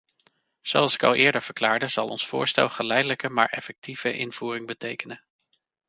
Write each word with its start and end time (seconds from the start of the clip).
Zoals 0.61 0.93
ik 0.93 1.03
al 1.03 1.15
eerder 1.15 1.41
verklaarde, 1.41 1.87
zal 1.87 2.07
ons 2.07 2.27
voorstel 2.27 2.69
geleidelijke 2.69 3.29
maar 3.29 3.49
effectieve 3.49 4.13
invoering 4.17 4.67
betekenen. 4.67 5.23